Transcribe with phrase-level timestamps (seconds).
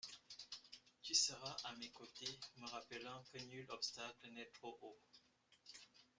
[1.03, 4.97] Tu seras à mes côtés, me rappelant que nul obstacle n’est trop haut.